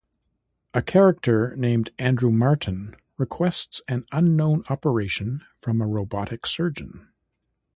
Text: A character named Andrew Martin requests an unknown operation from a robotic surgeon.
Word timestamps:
A 0.73 0.81
character 0.81 1.55
named 1.55 1.91
Andrew 1.99 2.31
Martin 2.31 2.95
requests 3.19 3.83
an 3.87 4.03
unknown 4.11 4.63
operation 4.67 5.45
from 5.61 5.79
a 5.79 5.85
robotic 5.85 6.47
surgeon. 6.47 7.09